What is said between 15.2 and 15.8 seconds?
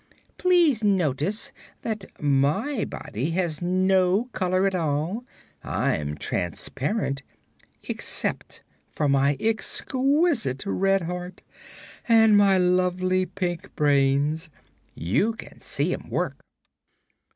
can